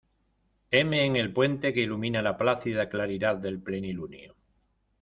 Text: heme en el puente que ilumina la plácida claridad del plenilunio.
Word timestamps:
heme 0.71 1.05
en 1.05 1.15
el 1.15 1.31
puente 1.31 1.75
que 1.75 1.81
ilumina 1.81 2.23
la 2.23 2.35
plácida 2.35 2.89
claridad 2.89 3.37
del 3.37 3.61
plenilunio. 3.61 4.35